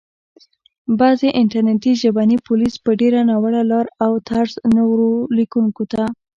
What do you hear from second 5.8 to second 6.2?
ته